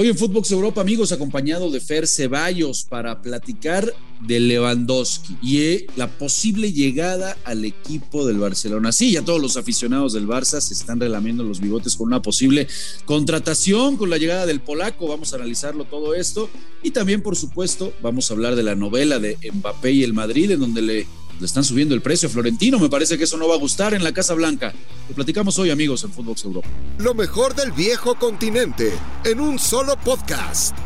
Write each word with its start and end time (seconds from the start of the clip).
Hoy 0.00 0.06
en 0.06 0.16
Footbox 0.16 0.52
Europa, 0.52 0.80
amigos, 0.80 1.10
acompañado 1.10 1.72
de 1.72 1.80
Fer 1.80 2.06
Ceballos 2.06 2.84
para 2.88 3.20
platicar 3.20 3.92
de 4.20 4.38
Lewandowski 4.38 5.36
y 5.42 5.58
eh, 5.58 5.86
la 5.96 6.06
posible 6.06 6.72
llegada 6.72 7.36
al 7.44 7.64
equipo 7.64 8.24
del 8.24 8.38
Barcelona. 8.38 8.92
Sí, 8.92 9.10
ya 9.10 9.24
todos 9.24 9.42
los 9.42 9.56
aficionados 9.56 10.12
del 10.12 10.28
Barça 10.28 10.60
se 10.60 10.72
están 10.72 11.00
relamiendo 11.00 11.42
los 11.42 11.58
bigotes 11.58 11.96
con 11.96 12.06
una 12.06 12.22
posible 12.22 12.68
contratación, 13.06 13.96
con 13.96 14.08
la 14.08 14.18
llegada 14.18 14.46
del 14.46 14.60
polaco. 14.60 15.08
Vamos 15.08 15.32
a 15.32 15.36
analizarlo 15.36 15.84
todo 15.84 16.14
esto 16.14 16.48
y 16.84 16.92
también, 16.92 17.20
por 17.20 17.34
supuesto, 17.34 17.92
vamos 18.00 18.30
a 18.30 18.34
hablar 18.34 18.54
de 18.54 18.62
la 18.62 18.76
novela 18.76 19.18
de 19.18 19.36
Mbappé 19.52 19.90
y 19.90 20.04
el 20.04 20.12
Madrid, 20.12 20.52
en 20.52 20.60
donde 20.60 20.82
le 20.82 21.06
le 21.38 21.46
están 21.46 21.64
subiendo 21.64 21.94
el 21.94 22.02
precio 22.02 22.28
a 22.28 22.32
Florentino. 22.32 22.78
Me 22.78 22.88
parece 22.88 23.16
que 23.16 23.24
eso 23.24 23.36
no 23.36 23.48
va 23.48 23.54
a 23.54 23.58
gustar 23.58 23.94
en 23.94 24.04
la 24.04 24.12
Casa 24.12 24.34
Blanca. 24.34 24.72
Lo 25.08 25.14
platicamos 25.14 25.58
hoy, 25.58 25.70
amigos, 25.70 26.04
en 26.04 26.12
Fútbol 26.12 26.36
Europa. 26.42 26.68
Lo 26.98 27.14
mejor 27.14 27.54
del 27.54 27.72
viejo 27.72 28.14
continente 28.16 28.92
en 29.24 29.40
un 29.40 29.58
solo 29.58 29.96
podcast. 30.04 30.76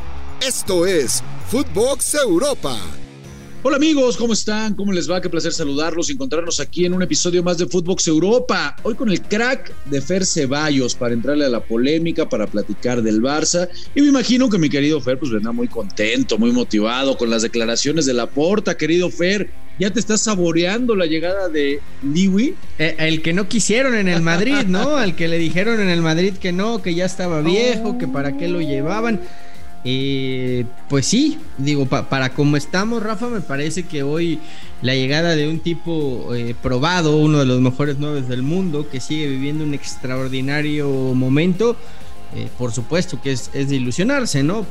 Esto 0.41 0.87
es 0.87 1.23
Footbox 1.49 2.15
Europa. 2.15 2.79
Hola 3.65 3.77
amigos, 3.77 4.17
¿cómo 4.17 4.33
están? 4.33 4.75
¿Cómo 4.75 4.91
les 4.91 5.09
va? 5.09 5.21
Qué 5.21 5.31
placer 5.31 5.53
saludarlos 5.53 6.11
y 6.11 6.15
encontrarnos 6.15 6.59
aquí 6.59 6.85
en 6.85 6.95
un 6.95 7.03
episodio 7.03 7.45
más 7.45 7.59
de 7.59 7.69
Footbox 7.69 8.09
Europa. 8.09 8.75
Hoy 8.83 8.97
con 8.97 9.09
el 9.09 9.23
crack 9.23 9.73
de 9.85 10.01
Fer 10.01 10.27
Ceballos 10.27 10.97
para 10.97 11.15
entrarle 11.15 11.45
a 11.45 11.49
la 11.49 11.65
polémica, 11.65 12.29
para 12.29 12.49
platicar 12.49 13.03
del 13.03 13.23
Barça. 13.23 13.69
Y 13.95 14.01
me 14.01 14.09
imagino 14.09 14.49
que 14.49 14.59
mi 14.59 14.69
querido 14.69 15.01
Fer 15.01 15.17
pues 15.17 15.31
vendrá 15.31 15.53
muy 15.53 15.69
contento, 15.69 16.39
muy 16.39 16.51
motivado 16.51 17.17
con 17.17 17.31
las 17.31 17.43
declaraciones 17.43 18.05
de 18.05 18.15
la 18.15 18.29
porta. 18.29 18.77
Querido 18.77 19.11
Fer, 19.11 19.53
¿ya 19.83 19.91
te 19.91 19.99
estás 19.99 20.21
saboreando 20.21 20.95
la 20.95 21.07
llegada 21.07 21.49
de 21.49 21.81
Liwi? 22.05 22.55
Eh, 22.79 22.95
el 22.99 23.21
que 23.21 23.33
no 23.33 23.49
quisieron 23.49 23.97
en 23.97 24.07
el 24.07 24.23
Madrid, 24.23 24.65
¿no? 24.69 24.97
Al 24.97 25.17
que 25.17 25.27
le 25.27 25.39
dijeron 25.39 25.81
en 25.81 25.89
el 25.89 26.03
Madrid 26.03 26.35
que 26.35 26.53
no, 26.53 26.81
que 26.81 26.95
ya 26.95 27.05
estaba 27.05 27.41
viejo, 27.41 27.99
que 27.99 28.07
para 28.07 28.37
qué 28.37 28.47
lo 28.47 28.61
llevaban. 28.61 29.21
Eh, 29.85 30.67
pues 30.89 31.07
sí, 31.07 31.41
digo, 31.59 31.87
para 31.87 32.33
como 32.33 32.57
estamos, 32.57 33.03
Rafa, 33.03 33.27
me 33.27 33.41
parece 33.41 33.83
que 33.83 34.05
hoy 34.05 34.39
la 34.83 34.95
llegada 34.95 35.35
de 35.35 35.49
un 35.49 35.59
tipo 35.59 36.33
eh, 36.33 36.55
probado, 36.63 37.17
uno 37.17 37.41
de 37.41 37.47
los 37.47 37.61
mejores 37.61 37.97
nueve 37.99 38.23
del 38.23 38.43
mundo, 38.43 38.89
que 38.89 39.01
sigue 39.01 39.27
viviendo 39.27 39.65
un 39.65 39.75
extraordinario 39.75 40.89
momento, 41.15 41.75
eh, 42.37 42.49
por 42.57 42.71
supuesto 42.71 43.21
que 43.21 43.33
es, 43.33 43.51
es 43.53 43.69
de 43.69 43.77
ilusionarse, 43.77 44.45
¿no? 44.45 44.65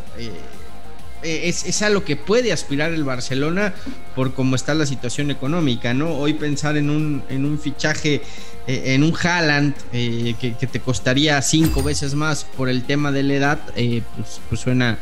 Eh, 1.24 1.50
es, 1.50 1.82
a 1.82 1.90
lo 1.90 2.04
que 2.04 2.16
puede 2.16 2.52
aspirar 2.52 2.92
el 2.92 3.04
Barcelona 3.04 3.74
por 4.16 4.34
cómo 4.34 4.56
está 4.56 4.74
la 4.74 4.86
situación 4.86 5.30
económica, 5.30 5.94
¿no? 5.94 6.16
Hoy 6.16 6.34
pensar 6.34 6.78
en 6.78 6.90
un, 6.90 7.24
en 7.30 7.46
un 7.46 7.60
fichaje, 7.60 8.22
eh, 8.68 8.94
en 8.94 9.04
un 9.04 9.14
Haaland 9.16 9.76
eh, 9.94 10.36
que, 10.40 10.52
te 10.52 10.80
costaría 10.80 11.42
cinco 11.42 11.84
veces 11.84 12.16
más 12.16 12.44
por 12.44 12.70
el 12.70 12.84
tema 12.84 13.12
de 13.12 13.24
la 13.24 13.34
edad, 13.34 13.60
pues, 13.76 14.42
pues, 14.50 14.62
suena, 14.62 14.98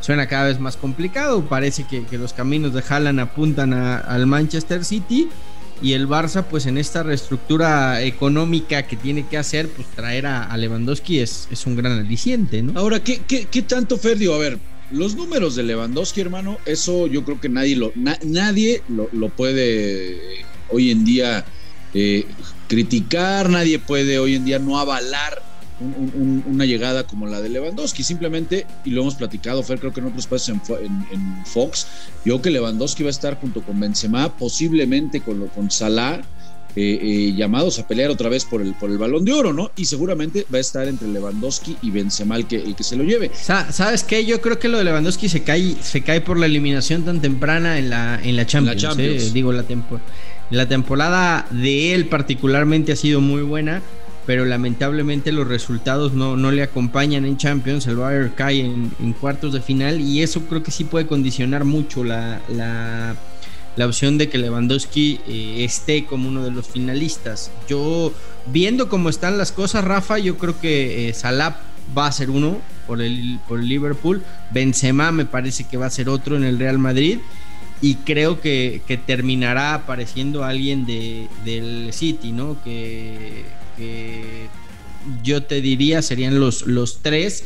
suena 0.00 0.26
cada 0.26 0.46
vez 0.46 0.58
más 0.58 0.76
complicado. 0.76 1.44
Parece 1.44 1.84
que, 1.84 2.04
los 2.16 2.32
caminos 2.32 2.72
de 2.72 2.82
Haaland 2.88 3.20
apuntan 3.20 3.72
al 3.74 4.26
Manchester 4.26 4.84
City. 4.84 5.28
Y 5.80 5.92
el 5.92 6.08
Barça, 6.08 6.42
pues 6.42 6.66
en 6.66 6.76
esta 6.76 7.04
reestructura 7.04 8.02
económica 8.02 8.82
que 8.82 8.96
tiene 8.96 9.28
que 9.28 9.38
hacer, 9.38 9.68
pues 9.68 9.86
traer 9.86 10.26
a, 10.26 10.56
Lewandowski 10.56 11.20
es, 11.20 11.46
es 11.52 11.66
un 11.66 11.76
gran 11.76 11.92
aliciente, 11.92 12.64
¿no? 12.64 12.76
Ahora, 12.80 12.98
¿qué, 12.98 13.18
qué, 13.28 13.44
qué 13.44 13.62
tanto, 13.62 13.96
Ferdio? 13.96 14.34
A 14.34 14.38
ver, 14.38 14.58
los 14.90 15.14
números 15.14 15.54
de 15.54 15.62
Lewandowski, 15.62 16.20
hermano, 16.20 16.58
eso 16.64 17.06
yo 17.06 17.24
creo 17.24 17.40
que 17.40 17.48
nadie 17.48 17.76
lo, 17.76 17.92
nadie 17.94 18.82
lo, 18.88 19.28
puede 19.28 20.44
hoy 20.70 20.90
en 20.90 21.04
día 21.04 21.44
eh, 21.94 22.26
criticar, 22.68 23.50
nadie 23.50 23.78
puede 23.78 24.18
hoy 24.18 24.34
en 24.34 24.44
día 24.44 24.58
no 24.58 24.78
avalar 24.78 25.42
una 25.80 26.64
llegada 26.64 27.06
como 27.06 27.26
la 27.26 27.40
de 27.40 27.48
Lewandowski. 27.50 28.02
Simplemente, 28.02 28.66
y 28.84 28.90
lo 28.90 29.02
hemos 29.02 29.14
platicado, 29.14 29.62
Fer, 29.62 29.78
creo 29.78 29.92
que 29.92 30.00
en 30.00 30.06
otros 30.06 30.26
países 30.26 30.48
en, 30.48 31.46
Fox, 31.46 31.86
yo 32.24 32.42
que 32.42 32.50
Lewandowski 32.50 33.04
va 33.04 33.08
a 33.08 33.10
estar 33.10 33.38
junto 33.40 33.62
con 33.62 33.78
Benzema, 33.78 34.36
posiblemente 34.36 35.20
con, 35.20 35.46
con 35.48 35.70
Salah 35.70 36.20
eh, 36.76 36.98
eh, 37.02 37.34
llamados 37.34 37.78
a 37.78 37.86
pelear 37.86 38.10
otra 38.10 38.28
vez 38.28 38.44
por 38.44 38.62
el, 38.62 38.74
por 38.74 38.90
el 38.90 38.98
balón 38.98 39.24
de 39.24 39.32
oro, 39.32 39.52
¿no? 39.52 39.70
Y 39.76 39.86
seguramente 39.86 40.46
va 40.52 40.58
a 40.58 40.60
estar 40.60 40.86
entre 40.86 41.08
Lewandowski 41.08 41.76
y 41.82 41.90
Benzema 41.90 42.36
el 42.36 42.46
que, 42.46 42.56
el 42.56 42.76
que 42.76 42.84
se 42.84 42.94
lo 42.96 43.04
lleve. 43.04 43.30
¿Sabes 43.34 44.04
qué? 44.04 44.24
Yo 44.24 44.40
creo 44.40 44.58
que 44.58 44.68
lo 44.68 44.78
de 44.78 44.84
Lewandowski 44.84 45.28
se 45.28 45.42
cae, 45.42 45.76
se 45.82 46.02
cae 46.02 46.20
por 46.20 46.38
la 46.38 46.46
eliminación 46.46 47.04
tan 47.04 47.20
temprana 47.20 47.78
en 47.78 47.90
la, 47.90 48.20
en 48.22 48.36
la 48.36 48.46
Champions. 48.46 48.98
¿eh? 48.98 49.30
Digo, 49.32 49.52
la, 49.52 49.64
la 50.50 50.68
temporada 50.68 51.46
de 51.50 51.94
él 51.94 52.06
particularmente 52.06 52.92
ha 52.92 52.96
sido 52.96 53.20
muy 53.20 53.42
buena 53.42 53.82
pero 54.28 54.44
lamentablemente 54.44 55.32
los 55.32 55.48
resultados 55.48 56.12
no, 56.12 56.36
no, 56.36 56.50
le 56.50 56.62
acompañan 56.62 57.24
en 57.24 57.38
Champions. 57.38 57.86
El 57.86 57.96
Bayern 57.96 58.30
cae 58.36 58.60
en, 58.60 58.92
en, 59.00 59.14
cuartos 59.14 59.54
de 59.54 59.62
final 59.62 60.02
y 60.02 60.20
eso 60.20 60.42
creo 60.42 60.62
que 60.62 60.70
sí 60.70 60.84
puede 60.84 61.06
condicionar 61.06 61.64
mucho 61.64 62.04
la, 62.04 62.38
la, 62.54 63.16
la 63.78 63.86
opción 63.86 64.18
de 64.18 64.28
que 64.28 64.38
Lewandowski 64.38 65.20
eh, 65.28 65.64
esté 65.64 66.04
como 66.04 66.28
uno 66.28 66.42
de 66.42 66.50
los 66.50 66.66
finalistas. 66.66 67.52
Yo, 67.68 68.12
viendo 68.46 68.88
cómo 68.88 69.08
están 69.08 69.38
las 69.38 69.52
cosas, 69.52 69.84
Rafa, 69.84 70.18
yo 70.18 70.36
creo 70.36 70.60
que 70.60 71.08
eh, 71.08 71.14
Salah 71.14 71.60
va 71.96 72.08
a 72.08 72.12
ser 72.12 72.28
uno 72.28 72.58
por 72.88 73.00
el, 73.00 73.38
por 73.46 73.60
el 73.60 73.68
Liverpool. 73.68 74.20
Benzema 74.50 75.12
me 75.12 75.26
parece 75.26 75.62
que 75.62 75.76
va 75.76 75.86
a 75.86 75.90
ser 75.90 76.08
otro 76.08 76.36
en 76.36 76.42
el 76.42 76.58
Real 76.58 76.78
Madrid. 76.78 77.20
Y 77.80 77.94
creo 77.94 78.40
que, 78.40 78.82
terminará 79.06 79.74
apareciendo 79.74 80.42
alguien 80.42 80.84
de, 80.84 81.28
del 81.44 81.92
City, 81.92 82.32
¿no? 82.32 82.60
Que, 82.64 83.44
que 83.76 84.48
yo 85.22 85.44
te 85.44 85.60
diría 85.60 86.02
serían 86.02 86.40
los, 86.40 86.66
los 86.66 86.98
tres 87.00 87.44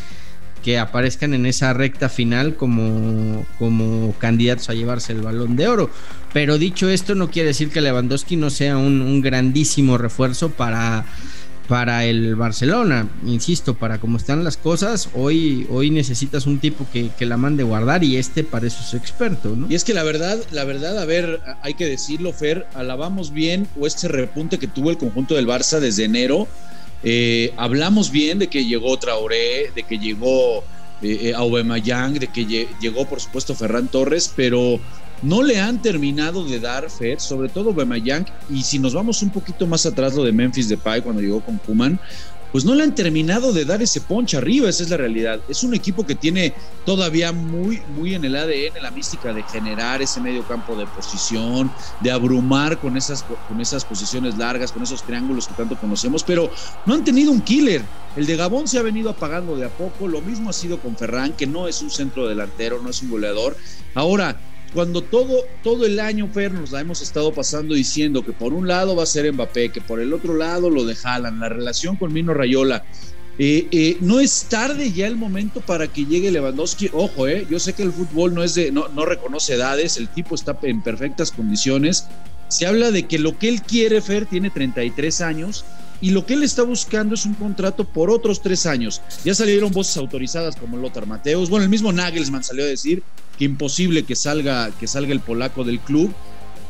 que 0.63 0.79
aparezcan 0.79 1.35
en 1.35 1.47
esa 1.47 1.73
recta 1.73 2.09
final 2.09 2.57
como, 2.57 3.47
como 3.59 4.15
candidatos 4.19 4.71
a 4.71 4.75
llevarse 4.75 5.13
el 5.13 5.21
balón 5.21 5.57
de 5.57 5.69
oro. 5.69 5.91
Pero 6.33 6.59
dicho 6.59 6.89
esto, 6.89 7.15
no 7.15 7.31
quiere 7.31 7.49
decir 7.49 7.71
que 7.71 7.81
Lewandowski 7.81 8.37
no 8.37 8.51
sea 8.51 8.77
un, 8.77 9.21
grandísimo 9.21 9.99
refuerzo 9.99 10.51
para, 10.51 11.05
para 11.69 12.05
el 12.05 12.37
Barcelona. 12.37 13.09
Insisto, 13.27 13.75
para 13.75 13.99
cómo 13.99 14.17
están 14.17 14.45
las 14.45 14.57
cosas, 14.57 15.11
hoy, 15.15 15.67
hoy 15.71 15.91
necesitas 15.91 16.47
un 16.47 16.59
tipo 16.59 16.87
que, 16.93 17.11
que, 17.19 17.27
la 17.27 17.37
mande 17.37 17.63
guardar 17.65 18.05
y 18.05 18.17
este 18.17 18.45
para 18.45 18.67
eso 18.67 18.83
es 18.87 18.95
experto, 18.95 19.55
¿no? 19.55 19.67
Y 19.69 19.75
es 19.75 19.85
que 19.85 19.95
la 19.95 20.03
verdad, 20.03 20.39
la 20.51 20.65
verdad, 20.65 20.99
a 20.99 21.05
ver, 21.05 21.41
hay 21.63 21.75
que 21.75 21.87
decirlo, 21.87 22.33
Fer, 22.33 22.67
alabamos 22.75 23.33
bien 23.33 23.69
o 23.79 23.87
este 23.87 24.09
repunte 24.09 24.59
que 24.59 24.67
tuvo 24.67 24.91
el 24.91 24.99
conjunto 24.99 25.35
del 25.35 25.47
Barça 25.47 25.81
desde 25.81 26.05
enero 26.05 26.49
eh, 27.03 27.53
hablamos 27.57 28.11
bien 28.11 28.39
de 28.39 28.49
que 28.49 28.65
llegó 28.65 28.97
Traoré, 28.99 29.71
de 29.75 29.83
que 29.83 29.99
llegó 29.99 30.59
eh, 31.03 31.31
eh 31.31 31.35
Aubameyang, 31.35 32.15
de 32.15 32.29
que 32.29 32.45
llegó 32.81 33.07
por 33.07 33.21
supuesto 33.21 33.55
Ferran 33.55 33.89
Torres, 33.89 34.33
pero 34.35 34.81
no 35.23 35.43
le 35.43 35.61
han 35.61 35.81
terminado 35.81 36.45
de 36.45 36.61
dar 36.61 36.91
Fer, 36.91 37.21
sobre 37.21 37.49
todo 37.49 37.71
Aubameyang, 37.71 38.27
y 38.51 38.63
si 38.63 38.79
nos 38.79 38.95
vamos 38.95 39.23
un 39.23 39.31
poquito 39.31 39.67
más 39.67 39.87
atrás 39.87 40.15
lo 40.15 40.25
de 40.25 40.33
Memphis 40.33 40.69
Depay 40.69 41.01
cuando 41.03 41.23
llegó 41.23 41.41
con 41.41 41.59
Kuman, 41.59 41.99
pues 42.53 42.67
no 42.67 42.75
le 42.75 42.85
han 42.85 42.95
terminado 42.95 43.53
de 43.53 43.65
dar 43.65 43.81
ese 43.83 44.03
ponche 44.03 44.37
arriba, 44.37 44.69
esa 44.69 44.83
es 44.83 44.91
la 44.91 44.99
realidad. 44.99 45.41
Es 45.49 45.63
un 45.63 45.75
equipo 45.75 46.07
que 46.07 46.15
tiene 46.15 46.55
todavía 46.85 47.33
muy, 47.33 47.81
muy 47.89 48.15
en 48.15 48.25
el 48.27 48.37
ADN 48.37 48.83
la 48.83 48.91
mística 48.91 49.33
de 49.33 49.43
generar 49.43 50.03
ese 50.03 50.21
medio 50.21 50.47
campo 50.47 50.77
de 50.77 50.87
posición, 50.87 51.73
de 52.01 52.11
abrumar 52.11 52.79
con 52.79 52.97
esas, 52.99 53.23
con 53.23 53.61
esas 53.61 53.87
posiciones 53.87 54.37
largas, 54.37 54.71
con 54.71 54.83
esos 54.83 55.03
triángulos 55.03 55.49
que 55.49 55.55
tanto 55.55 55.77
conocemos, 55.77 56.23
pero 56.23 56.51
no 56.85 56.95
han 56.95 57.05
tenido 57.05 57.33
un 57.33 57.41
killer. 57.41 57.83
El 58.15 58.27
de 58.27 58.37
Gabón 58.37 58.69
se 58.69 58.79
ha 58.79 58.83
venido 58.83 59.09
apagando 59.09 59.57
de 59.57 59.65
a 59.65 59.71
poco, 59.71 60.07
lo 60.07 60.21
mismo 60.21 60.51
ha 60.51 60.53
sido 60.53 60.79
con 60.79 60.95
Ferran, 60.95 61.33
que 61.33 61.47
no 61.47 61.67
es 61.67 61.81
un 61.81 61.91
centro 61.91 62.29
delantero, 62.29 62.83
no 62.83 62.91
es 62.91 63.01
un 63.01 63.09
goleador. 63.09 63.57
Ahora, 63.95 64.39
cuando 64.73 65.03
todo, 65.03 65.45
todo 65.63 65.85
el 65.87 66.01
año, 66.01 66.29
Fer, 66.33 66.53
nos 66.53 66.73
la 66.73 66.81
hemos 66.81 67.03
estado 67.03 67.33
pasando 67.33 67.75
diciendo 67.75 68.25
que 68.25 68.33
por 68.33 68.55
un 68.55 68.67
lado 68.67 68.97
va 68.97 69.03
a 69.03 69.07
ser 69.07 69.31
Mbappé, 69.33 69.71
que 69.71 69.81
por 69.81 70.01
el 70.01 70.13
otro 70.13 70.35
lado 70.35 70.71
lo 70.71 70.85
de 70.85 70.97
la 71.05 71.49
relación 71.49 71.97
con 71.97 72.13
Mino 72.13 72.33
Rayola. 72.33 72.85
Eh, 73.39 73.67
eh, 73.71 73.97
no 74.01 74.21
es 74.21 74.45
tarde 74.49 74.93
ya 74.93 75.07
el 75.07 75.17
momento 75.17 75.61
para 75.61 75.89
que 75.89 76.05
llegue 76.05 76.31
Lewandowski. 76.31 76.91
Ojo, 76.93 77.29
eh, 77.29 77.47
yo 77.51 77.59
sé 77.59 77.73
que 77.73 77.83
el 77.83 77.93
fútbol 77.93 78.35
no 78.35 78.43
es 78.43 78.55
de, 78.55 78.71
no, 78.71 78.89
no 78.89 79.05
reconoce 79.05 79.55
edades, 79.55 79.97
el 79.97 80.09
tipo 80.09 80.35
está 80.35 80.57
en 80.63 80.83
perfectas 80.83 81.33
condiciones. 81.33 82.07
Se 82.49 82.67
habla 82.67 82.91
de 82.91 83.05
que 83.05 83.19
lo 83.19 83.39
que 83.39 83.49
él 83.49 83.63
quiere, 83.63 84.01
Fer, 84.01 84.27
tiene 84.27 84.51
33 84.51 85.21
años 85.23 85.65
y 86.03 86.11
lo 86.11 86.27
que 86.27 86.35
él 86.35 86.43
está 86.43 86.65
buscando 86.65 87.15
es 87.15 87.25
un 87.25 87.35
contrato 87.35 87.85
por 87.85 88.11
otros 88.11 88.43
tres 88.43 88.67
años. 88.67 89.01
Ya 89.25 89.35
salieron 89.35 89.71
voces 89.71 89.97
autorizadas 89.97 90.57
como 90.57 90.77
Lothar 90.77 91.07
Mateus, 91.07 91.49
bueno, 91.49 91.63
el 91.63 91.71
mismo 91.71 91.93
Nagelsmann 91.93 92.43
salió 92.43 92.65
a 92.65 92.67
decir 92.67 93.03
que 93.39 93.45
imposible 93.45 94.03
que 94.03 94.17
salga, 94.17 94.71
que 94.79 94.89
salga 94.89 95.13
el 95.13 95.21
polaco 95.21 95.65
del 95.65 95.79
club. 95.79 96.13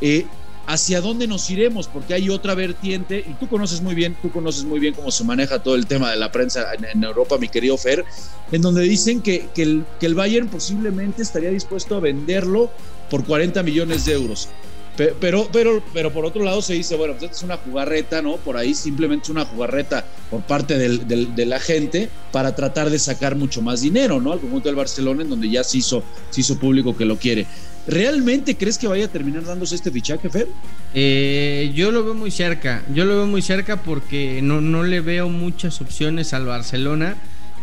Eh, 0.03 0.27
¿Hacia 0.65 1.01
dónde 1.01 1.27
nos 1.27 1.51
iremos? 1.51 1.89
Porque 1.89 2.15
hay 2.15 2.31
otra 2.31 2.55
vertiente, 2.55 3.25
y 3.29 3.35
tú 3.35 3.49
conoces 3.49 3.81
muy 3.81 3.97
bien, 3.97 4.17
tú 4.23 4.31
conoces 4.31 4.63
muy 4.63 4.79
bien 4.79 4.95
cómo 4.95 5.11
se 5.11 5.25
maneja 5.25 5.61
todo 5.61 5.75
el 5.75 5.87
tema 5.87 6.13
de 6.13 6.17
la 6.17 6.31
prensa 6.31 6.67
en, 6.75 7.03
Europa, 7.03 7.37
mi 7.37 7.49
querido 7.49 7.77
Fer, 7.77 8.05
en 8.53 8.63
donde 8.63 8.83
dicen 8.83 9.23
que, 9.23 9.49
el 9.57 10.15
Bayern 10.15 10.47
posiblemente 10.47 11.23
estaría 11.23 11.51
dispuesto 11.51 11.97
a 11.97 12.01
venderlo 12.01 12.71
por 13.11 13.25
40 13.25 13.61
millones 13.65 14.05
de 14.05 14.13
euros. 14.13 14.49
Pero, 14.97 15.49
pero, 15.51 15.83
pero 15.95 16.13
por 16.13 16.27
otro 16.27 16.45
lado 16.45 16.61
se 16.61 16.75
dice, 16.75 16.97
bueno, 16.97 17.15
pues 17.19 17.31
es 17.31 17.43
una 17.43 17.57
jugarreta, 17.57 18.21
¿no? 18.21 18.37
Por 18.37 18.59
ahí 18.59 18.75
simplemente 18.75 19.25
es 19.25 19.31
una 19.31 19.47
jugarreta 19.47 20.05
por 20.31 20.43
parte 20.43 20.77
de 20.77 21.47
la 21.47 21.61
gente 21.61 22.11
para 22.31 22.55
tratar 22.55 22.91
de 22.91 22.99
sacar 22.99 23.35
mucho 23.35 23.63
más 23.63 23.81
dinero, 23.81 24.21
¿no? 24.21 24.33
Al 24.33 24.41
conjunto 24.41 24.69
del 24.69 24.77
Barcelona, 24.77 25.23
en 25.23 25.31
donde 25.31 25.49
ya 25.49 25.65
se 25.65 25.79
hizo, 25.79 26.03
se 26.31 26.43
hizo 26.43 26.59
público 26.59 26.95
que 26.97 27.07
lo 27.07 27.17
quiere. 27.17 27.47
¿Realmente 27.87 28.57
crees 28.57 28.79
que 28.79 28.87
vaya 28.87 29.07
a 29.07 29.09
terminar 29.09 29.45
dándose 29.45 29.75
este 29.75 29.91
fichaje, 29.91 30.29
Fer? 30.29 30.47
Eh, 30.95 31.73
yo 31.75 31.91
lo 31.91 32.05
veo 32.05 32.15
muy 32.15 32.31
cerca. 32.31 32.85
Yo 32.95 33.05
lo 33.05 33.17
veo 33.17 33.27
muy 33.27 33.43
cerca 33.43 33.83
porque 33.83 34.41
no, 34.43 34.61
no 34.61 34.85
le 34.85 35.01
veo 35.01 35.29
muchas 35.29 35.81
opciones 35.81 36.33
al 36.33 36.47
Barcelona 36.47 37.17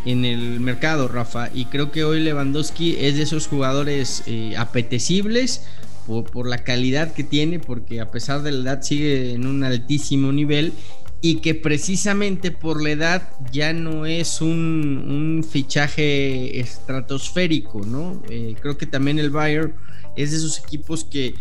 en 0.04 0.24
el 0.24 0.60
mercado, 0.60 1.08
Rafa. 1.08 1.48
Y 1.54 1.66
creo 1.66 1.90
que 1.90 2.04
hoy 2.04 2.20
Lewandowski 2.20 2.96
es 3.00 3.16
de 3.16 3.22
esos 3.22 3.46
jugadores 3.46 4.22
eh, 4.26 4.54
apetecibles 4.58 5.62
por, 6.06 6.48
la 6.48 6.58
calidad 6.58 7.12
que 7.12 7.24
tiene, 7.24 7.58
porque 7.58 8.00
a 8.00 8.10
pesar 8.10 8.42
de 8.42 8.52
la 8.52 8.72
edad 8.72 8.82
sigue 8.82 9.34
en 9.34 9.46
un 9.46 9.64
altísimo 9.64 10.32
nivel 10.32 10.72
y 11.20 11.36
que 11.36 11.54
precisamente 11.54 12.50
por 12.50 12.82
la 12.82 12.90
edad 12.90 13.28
ya 13.52 13.72
no 13.72 14.06
es 14.06 14.40
un, 14.40 15.44
fichaje 15.48 16.60
estratosférico, 16.60 17.84
¿no? 17.84 18.22
Eh, 18.30 18.54
creo 18.60 18.78
que 18.78 18.86
también 18.86 19.18
el 19.18 19.30
Bayern 19.30 19.74
es 20.16 20.30
de 20.30 20.38
esos 20.38 20.58
equipos 20.58 21.04
que, 21.04 21.34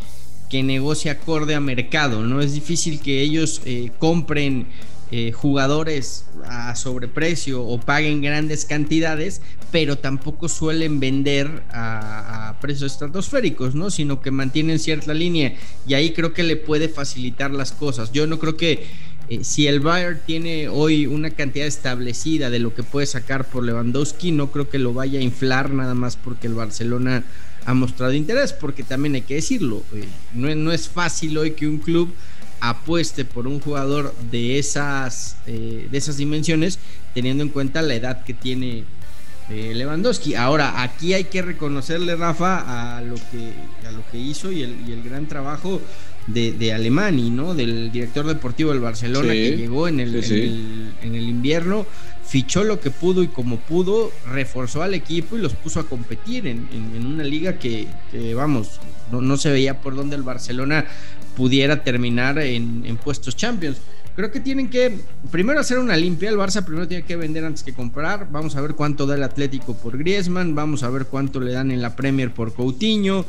que 0.49 0.63
negocia 0.63 1.13
acorde 1.13 1.55
a 1.55 1.59
mercado, 1.59 2.23
¿no? 2.23 2.41
Es 2.41 2.53
difícil 2.53 2.99
que 2.99 3.21
ellos 3.21 3.61
eh, 3.65 3.91
compren 3.99 4.67
eh, 5.11 5.31
jugadores 5.31 6.25
a 6.45 6.75
sobreprecio 6.75 7.63
o 7.63 7.79
paguen 7.79 8.21
grandes 8.21 8.65
cantidades, 8.65 9.41
pero 9.71 9.97
tampoco 9.97 10.49
suelen 10.49 10.99
vender 10.99 11.63
a, 11.71 12.57
precios 12.61 12.91
estratosféricos, 12.91 13.75
¿no? 13.75 13.89
Sino 13.89 14.21
que 14.21 14.31
mantienen 14.31 14.79
cierta 14.79 15.13
línea 15.13 15.53
y 15.87 15.93
ahí 15.93 16.11
creo 16.11 16.33
que 16.33 16.43
le 16.43 16.57
puede 16.57 16.89
facilitar 16.89 17.51
las 17.51 17.71
cosas. 17.71 18.11
Yo 18.11 18.27
no 18.27 18.39
creo 18.39 18.57
que 18.57 18.85
eh, 19.29 19.43
si 19.43 19.67
el 19.67 19.79
Bayern 19.79 20.19
tiene 20.25 20.67
hoy 20.67 21.05
una 21.07 21.29
cantidad 21.29 21.67
establecida 21.67 22.49
de 22.49 22.59
lo 22.59 22.73
que 22.73 22.83
puede 22.83 23.05
sacar 23.05 23.45
por 23.45 23.63
Lewandowski, 23.63 24.31
no 24.31 24.51
creo 24.51 24.69
que 24.69 24.79
lo 24.79 24.93
vaya 24.93 25.19
a 25.19 25.23
inflar 25.23 25.71
nada 25.71 25.93
más 25.93 26.17
porque 26.17 26.47
el 26.47 26.55
Barcelona 26.55 27.23
ha 27.65 27.73
mostrado 27.73 28.13
interés, 28.13 28.53
porque 28.53 28.83
también 28.83 29.15
hay 29.15 29.21
que 29.21 29.35
decirlo, 29.35 29.83
eh, 29.93 30.07
no 30.33 30.71
es 30.71 30.89
fácil 30.89 31.37
hoy 31.37 31.51
que 31.51 31.67
un 31.67 31.77
club 31.77 32.13
apueste 32.61 33.25
por 33.25 33.47
un 33.47 33.59
jugador 33.59 34.13
de 34.31 34.59
esas, 34.59 35.37
eh, 35.47 35.87
de 35.89 35.97
esas 35.97 36.17
dimensiones, 36.17 36.79
teniendo 37.13 37.43
en 37.43 37.49
cuenta 37.49 37.81
la 37.81 37.95
edad 37.95 38.23
que 38.23 38.33
tiene 38.33 38.83
eh, 39.49 39.73
Lewandowski. 39.73 40.35
Ahora, 40.35 40.83
aquí 40.83 41.13
hay 41.13 41.25
que 41.25 41.41
reconocerle, 41.41 42.15
Rafa, 42.15 42.97
a 42.97 43.01
lo 43.01 43.15
que, 43.15 43.53
a 43.87 43.91
lo 43.91 44.07
que 44.11 44.17
hizo 44.17 44.51
y 44.51 44.61
el, 44.61 45.03
gran 45.03 45.27
trabajo 45.27 45.81
de, 46.27 46.51
de, 46.51 46.73
Alemani, 46.73 47.31
¿no? 47.31 47.55
Del 47.55 47.91
director 47.91 48.27
deportivo 48.27 48.71
del 48.71 48.79
Barcelona 48.79 49.33
que 49.33 49.57
llegó 49.57 49.87
en 49.87 49.99
el, 49.99 50.15
en 51.01 51.15
el, 51.15 51.23
invierno, 51.23 51.87
fichó 52.23 52.63
lo 52.63 52.79
que 52.79 52.91
pudo 52.91 53.23
y 53.23 53.27
como 53.27 53.57
pudo, 53.57 54.11
reforzó 54.29 54.83
al 54.83 54.93
equipo 54.93 55.35
y 55.35 55.41
los 55.41 55.53
puso 55.53 55.79
a 55.79 55.87
competir 55.87 56.45
en, 56.45 56.67
una 57.03 57.23
liga 57.23 57.57
que, 57.57 57.87
vamos, 58.35 58.79
no, 59.11 59.21
no, 59.21 59.37
se 59.37 59.49
veía 59.49 59.81
por 59.81 59.95
dónde 59.95 60.15
el 60.15 60.21
Barcelona 60.21 60.85
pudiera 61.35 61.83
terminar 61.83 62.39
en, 62.39 62.97
puestos 63.03 63.35
champions. 63.35 63.77
Creo 64.15 64.31
que 64.31 64.39
tienen 64.39 64.69
que 64.69 64.97
primero 65.31 65.59
hacer 65.59 65.79
una 65.79 65.95
limpia. 65.95 66.29
El 66.29 66.37
Barça 66.37 66.63
primero 66.63 66.87
tiene 66.87 67.05
que 67.05 67.15
vender 67.15 67.45
antes 67.45 67.63
que 67.63 67.73
comprar. 67.73 68.29
Vamos 68.31 68.55
a 68.55 68.61
ver 68.61 68.75
cuánto 68.75 69.05
da 69.05 69.15
el 69.15 69.23
Atlético 69.23 69.75
por 69.75 69.97
Griezmann. 69.97 70.55
Vamos 70.55 70.83
a 70.83 70.89
ver 70.89 71.05
cuánto 71.05 71.39
le 71.39 71.53
dan 71.53 71.71
en 71.71 71.81
la 71.81 71.95
Premier 71.95 72.33
por 72.33 72.53
Coutinho. 72.53 73.25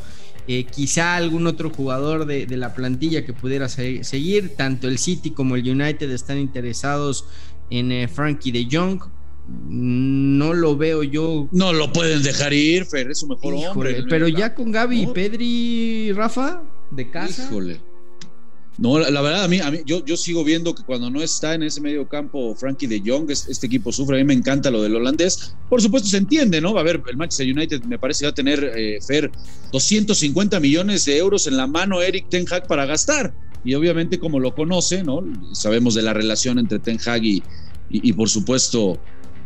Eh, 0.47 0.65
quizá 0.65 1.15
algún 1.15 1.47
otro 1.47 1.69
jugador 1.69 2.25
de, 2.25 2.45
la 2.57 2.73
plantilla 2.73 3.25
que 3.25 3.31
pudiera 3.33 3.69
seguir. 3.69 4.55
Tanto 4.55 4.87
el 4.87 4.97
City 4.97 5.31
como 5.31 5.55
el 5.55 5.69
United 5.69 6.09
están 6.11 6.39
interesados 6.39 7.25
en 7.69 7.91
eh, 7.91 8.07
Frankie 8.07 8.51
de 8.51 8.67
Jong. 8.69 9.01
No 9.47 10.53
lo 10.53 10.77
veo 10.77 11.03
yo. 11.03 11.47
No 11.51 11.73
lo 11.73 11.91
pueden 11.91 12.23
dejar 12.23 12.53
ir, 12.53 12.85
Fer, 12.85 13.11
es 13.11 13.19
su 13.19 13.27
mejor 13.27 13.53
hombre. 13.53 14.03
Pero 14.09 14.27
ya 14.27 14.53
con 14.53 14.71
Gaby 14.71 15.03
y 15.03 15.07
Pedri, 15.07 16.11
Rafa, 16.13 16.63
de 16.91 17.09
casa. 17.09 17.45
Híjole. 17.45 17.90
No, 18.77 18.97
la, 18.97 19.21
verdad, 19.21 19.43
a 19.43 19.47
mí, 19.47 19.59
a 19.59 19.69
mí 19.69 19.79
yo, 19.85 20.03
yo, 20.05 20.15
sigo 20.15 20.43
viendo 20.43 20.73
que 20.73 20.83
cuando 20.83 21.09
no 21.09 21.21
está 21.21 21.53
en 21.53 21.63
ese 21.63 21.81
medio 21.81 22.07
campo 22.07 22.55
Frankie 22.55 22.87
de 22.87 23.01
Jong, 23.05 23.29
este 23.29 23.67
equipo 23.67 23.91
sufre. 23.91 24.15
A 24.15 24.19
mí 24.19 24.25
me 24.25 24.33
encanta 24.33 24.71
lo 24.71 24.81
del 24.81 24.95
holandés. 24.95 25.55
Por 25.69 25.81
supuesto, 25.81 26.09
se 26.09 26.17
entiende, 26.17 26.61
¿no? 26.61 26.73
Va 26.73 26.81
a 26.81 26.83
ver, 26.83 27.01
el 27.07 27.17
Manchester 27.17 27.51
United 27.51 27.83
me 27.83 27.99
parece 27.99 28.19
que 28.19 28.25
va 28.27 28.31
a 28.31 28.35
tener, 28.35 28.71
eh, 28.75 28.99
Fer, 29.05 29.29
250 29.71 30.59
millones 30.59 31.05
de 31.05 31.17
euros 31.17 31.47
en 31.47 31.57
la 31.57 31.67
mano 31.67 32.01
Eric 32.01 32.29
Ten 32.29 32.45
Hag 32.49 32.65
para 32.67 32.85
gastar. 32.85 33.33
Y 33.63 33.75
obviamente, 33.75 34.19
como 34.19 34.39
lo 34.39 34.55
conoce, 34.55 35.03
¿no? 35.03 35.21
Sabemos 35.53 35.93
de 35.93 36.01
la 36.01 36.13
relación 36.13 36.57
entre 36.57 36.79
Ten 36.79 36.97
Hag 37.05 37.23
y, 37.23 37.43
y, 37.89 38.13
por 38.13 38.29
supuesto, 38.29 38.99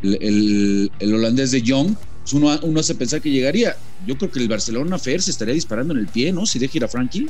el, 0.04 0.92
el, 1.00 1.14
holandés 1.14 1.52
de 1.52 1.64
Jong. 1.66 1.96
Pues 2.22 2.34
uno, 2.34 2.58
uno 2.62 2.80
hace 2.80 2.96
pensar 2.96 3.22
que 3.22 3.32
llegaría. 3.32 3.76
Yo 4.08 4.18
creo 4.18 4.32
que 4.32 4.40
el 4.40 4.48
Barcelona 4.48 4.98
Fer 4.98 5.22
se 5.22 5.32
estaría 5.32 5.54
disparando 5.54 5.94
en 5.94 6.00
el 6.00 6.08
pie, 6.08 6.32
¿no? 6.32 6.46
Si 6.46 6.58
deja 6.60 6.78
ir 6.78 6.84
a 6.86 6.88
Frankie. 6.88 7.28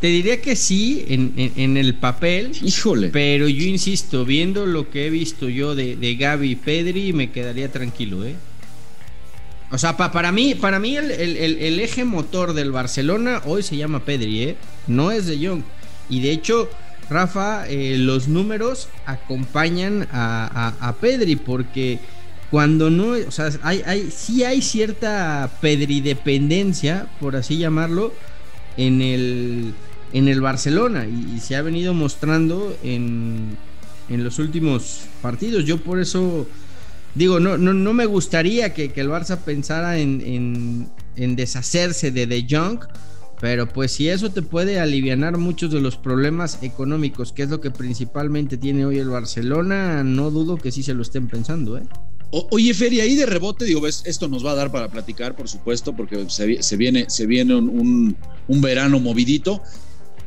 Te 0.00 0.06
diría 0.06 0.40
que 0.40 0.56
sí, 0.56 1.04
en, 1.08 1.76
el 1.76 1.94
papel. 1.94 2.52
Híjole. 2.62 3.08
Pero 3.08 3.48
yo 3.48 3.64
insisto, 3.64 4.24
viendo 4.24 4.66
lo 4.66 4.90
que 4.90 5.06
he 5.06 5.10
visto 5.10 5.48
yo 5.48 5.74
de, 5.74 5.96
de 5.96 6.16
Gaby 6.16 6.50
y 6.50 6.56
Pedri, 6.56 7.12
me 7.12 7.30
quedaría 7.30 7.70
tranquilo, 7.70 8.24
¿eh? 8.24 8.34
O 9.72 9.78
sea, 9.78 9.96
para 9.96 10.32
mí, 10.32 10.56
para 10.56 10.80
mí 10.80 10.96
el, 10.96 11.80
eje 11.80 12.04
motor 12.04 12.54
del 12.54 12.72
Barcelona 12.72 13.40
hoy 13.44 13.62
se 13.62 13.76
llama 13.76 14.04
Pedri, 14.04 14.42
¿eh? 14.42 14.56
No 14.88 15.12
es 15.12 15.26
de 15.26 15.46
Jong. 15.46 15.62
Y 16.08 16.20
de 16.20 16.32
hecho, 16.32 16.68
Rafa, 17.08 17.68
eh, 17.68 17.96
los 17.96 18.26
números 18.26 18.88
acompañan 19.06 20.08
a, 20.10 20.74
a, 20.80 20.92
Pedri 20.96 21.36
porque 21.36 22.00
cuando 22.50 22.90
no, 22.90 23.10
o 23.12 23.30
sea, 23.30 23.50
hay, 23.62 23.82
hay, 23.86 24.10
sí 24.10 24.42
hay 24.42 24.60
cierta 24.60 25.48
Pedri 25.60 26.00
dependencia, 26.00 27.06
por 27.20 27.36
así 27.36 27.56
llamarlo, 27.56 28.12
en 28.76 29.02
el, 29.02 29.74
en 30.12 30.28
el 30.28 30.40
Barcelona 30.40 31.06
y, 31.06 31.40
se 31.40 31.56
ha 31.56 31.62
venido 31.62 31.94
mostrando 31.94 32.76
en, 32.82 33.56
en, 34.08 34.24
los 34.24 34.38
últimos 34.38 35.02
partidos. 35.22 35.64
Yo 35.64 35.78
por 35.78 35.98
eso 35.98 36.46
digo, 37.14 37.40
no, 37.40 37.58
no, 37.58 37.72
no 37.72 37.92
me 37.92 38.06
gustaría 38.06 38.72
que, 38.74 38.92
el 38.94 39.08
Barça 39.08 39.38
pensara 39.38 39.98
en, 39.98 40.88
en, 41.16 41.36
deshacerse 41.36 42.10
de 42.10 42.26
De 42.26 42.46
Jong. 42.48 42.80
Pero 43.40 43.66
pues 43.66 43.92
si 43.92 44.10
eso 44.10 44.30
te 44.30 44.42
puede 44.42 44.80
aliviar 44.80 45.38
muchos 45.38 45.70
de 45.70 45.80
los 45.80 45.96
problemas 45.96 46.62
económicos, 46.62 47.32
que 47.32 47.44
es 47.44 47.48
lo 47.48 47.58
que 47.62 47.70
principalmente 47.70 48.58
tiene 48.58 48.84
hoy 48.84 48.98
el 48.98 49.08
Barcelona, 49.08 50.04
no 50.04 50.30
dudo 50.30 50.58
que 50.58 50.70
sí 50.70 50.82
se 50.82 50.92
lo 50.92 51.00
estén 51.00 51.26
pensando, 51.26 51.78
¿eh? 51.78 51.84
Oye, 52.30 52.74
Fer, 52.74 52.92
ahí 53.00 53.16
de 53.16 53.26
rebote, 53.26 53.64
digo, 53.64 53.80
ves, 53.80 54.02
esto 54.04 54.28
nos 54.28 54.44
va 54.44 54.52
a 54.52 54.54
dar 54.54 54.70
para 54.70 54.88
platicar, 54.88 55.34
por 55.34 55.48
supuesto, 55.48 55.94
porque 55.94 56.26
se, 56.28 56.76
viene, 56.76 57.06
se 57.08 57.26
viene 57.26 57.54
un, 57.54 58.16
verano 58.48 59.00
movidito. 59.00 59.62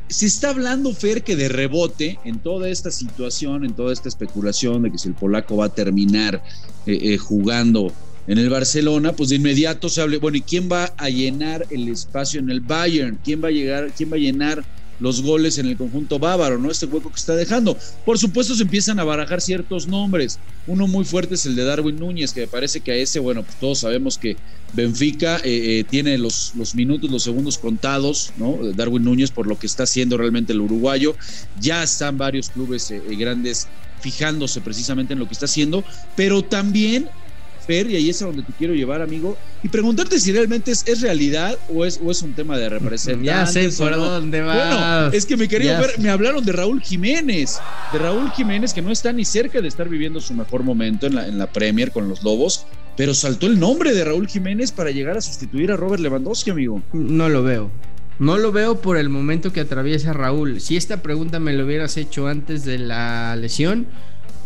Se 0.08 0.26
está 0.26 0.50
hablando, 0.50 0.92
Fer, 0.92 1.22
que 1.22 1.34
de 1.34 1.48
rebote 1.48 2.18
en 2.24 2.40
toda 2.40 2.68
esta 2.68 2.90
situación, 2.90 3.64
en 3.64 3.74
toda 3.74 3.92
esta 3.92 4.08
especulación 4.08 4.82
de 4.82 4.92
que 4.92 4.98
si 4.98 5.08
el 5.08 5.14
polaco 5.14 5.56
va 5.56 5.66
a 5.66 5.74
terminar 5.74 6.42
eh, 6.86 6.98
eh, 7.00 7.16
jugando 7.16 7.90
en 8.26 8.38
el 8.38 8.50
Barcelona, 8.50 9.12
pues 9.12 9.30
de 9.30 9.36
inmediato 9.36 9.88
se 9.88 10.02
hable, 10.02 10.18
bueno, 10.18 10.36
¿y 10.36 10.42
quién 10.42 10.68
va 10.70 10.92
a 10.96 11.08
llenar 11.08 11.66
el 11.70 11.88
espacio 11.88 12.40
en 12.40 12.50
el 12.50 12.60
Bayern? 12.60 13.18
¿Quién 13.24 13.42
va 13.42 13.48
a 13.48 13.50
llegar, 13.50 13.92
quién 13.96 14.12
va 14.12 14.16
a 14.16 14.20
llenar 14.20 14.64
los 14.98 15.22
goles 15.22 15.58
en 15.58 15.66
el 15.66 15.76
conjunto 15.76 16.18
bávaro, 16.18 16.58
¿no? 16.58 16.70
Este 16.70 16.86
hueco 16.86 17.10
que 17.10 17.18
está 17.18 17.34
dejando. 17.34 17.76
Por 18.04 18.18
supuesto, 18.18 18.54
se 18.54 18.62
empiezan 18.62 18.98
a 18.98 19.04
barajar 19.04 19.40
ciertos 19.40 19.86
nombres. 19.86 20.38
Uno 20.66 20.86
muy 20.86 21.04
fuerte 21.04 21.34
es 21.34 21.46
el 21.46 21.56
de 21.56 21.64
Darwin 21.64 21.96
Núñez, 21.96 22.32
que 22.32 22.42
me 22.42 22.46
parece 22.46 22.80
que 22.80 22.92
a 22.92 22.96
ese, 22.96 23.18
bueno, 23.18 23.42
pues 23.42 23.56
todos 23.58 23.78
sabemos 23.80 24.18
que 24.18 24.36
Benfica 24.72 25.36
eh, 25.38 25.80
eh, 25.80 25.84
tiene 25.84 26.18
los, 26.18 26.52
los 26.54 26.74
minutos, 26.74 27.10
los 27.10 27.22
segundos 27.22 27.58
contados, 27.58 28.32
¿no? 28.36 28.58
Darwin 28.74 29.04
Núñez, 29.04 29.30
por 29.30 29.46
lo 29.46 29.58
que 29.58 29.66
está 29.66 29.84
haciendo 29.84 30.16
realmente 30.16 30.52
el 30.52 30.60
uruguayo. 30.60 31.16
Ya 31.60 31.82
están 31.82 32.16
varios 32.18 32.50
clubes 32.50 32.90
eh, 32.90 33.02
grandes 33.16 33.68
fijándose 34.00 34.60
precisamente 34.60 35.14
en 35.14 35.18
lo 35.18 35.26
que 35.26 35.32
está 35.32 35.46
haciendo, 35.46 35.84
pero 36.14 36.44
también 36.44 37.08
Fer, 37.64 37.90
y 37.90 37.96
ahí 37.96 38.10
es 38.10 38.20
a 38.22 38.26
donde 38.26 38.42
te 38.42 38.52
quiero 38.52 38.74
llevar, 38.74 39.02
amigo, 39.02 39.36
y 39.62 39.68
preguntarte 39.68 40.20
si 40.20 40.32
realmente 40.32 40.70
es, 40.70 41.00
realidad 41.00 41.58
o 41.72 41.84
es, 41.84 42.00
o 42.02 42.10
es 42.10 42.22
un 42.22 42.34
tema 42.34 42.58
de 42.58 42.68
representación. 42.68 43.24
Ya 43.24 43.46
sé 43.46 43.70
por 43.70 43.94
dónde 43.94 44.40
va. 44.42 44.54
Bueno, 44.54 45.12
es 45.12 45.26
que 45.26 45.36
me 45.36 45.48
quería 45.48 45.80
ver, 45.80 45.98
me 45.98 46.10
hablaron 46.10 46.44
de 46.44 46.52
Raúl 46.52 46.80
Jiménez, 46.82 47.58
de 47.92 47.98
Raúl 47.98 48.30
Jiménez 48.32 48.72
que 48.72 48.82
no 48.82 48.90
está 48.90 49.12
ni 49.12 49.24
cerca 49.24 49.60
de 49.60 49.68
estar 49.68 49.88
viviendo 49.88 50.20
su 50.20 50.34
mejor 50.34 50.62
momento 50.62 51.06
en 51.06 51.14
la, 51.14 51.26
en 51.26 51.38
la 51.38 51.46
Premier 51.46 51.90
con 51.90 52.08
los 52.08 52.22
Lobos, 52.22 52.66
pero 52.96 53.14
saltó 53.14 53.46
el 53.46 53.58
nombre 53.58 53.92
de 53.92 54.04
Raúl 54.04 54.28
Jiménez 54.28 54.72
para 54.72 54.90
llegar 54.90 55.16
a 55.16 55.20
sustituir 55.20 55.72
a 55.72 55.76
Robert 55.76 56.02
Lewandowski, 56.02 56.50
amigo. 56.50 56.82
No 56.92 57.28
lo 57.28 57.42
veo. 57.42 57.70
No 58.18 58.38
lo 58.38 58.52
veo 58.52 58.80
por 58.80 58.96
el 58.96 59.08
momento 59.08 59.52
que 59.52 59.60
atraviesa 59.60 60.12
Raúl. 60.12 60.60
Si 60.60 60.76
esta 60.76 61.02
pregunta 61.02 61.40
me 61.40 61.52
lo 61.52 61.64
hubieras 61.64 61.96
hecho 61.96 62.28
antes 62.28 62.64
de 62.64 62.78
la 62.78 63.34
lesión, 63.34 63.88